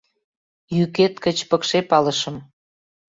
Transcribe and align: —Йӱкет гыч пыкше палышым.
—Йӱкет 0.75 1.13
гыч 1.25 1.37
пыкше 1.49 1.79
палышым. 1.89 2.35